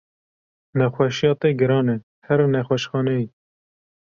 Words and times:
Nexweşiya 0.77 1.33
te 1.39 1.49
giran 1.59 1.87
e 1.93 1.95
here 2.25 2.45
nexweşxaneyê. 2.53 3.25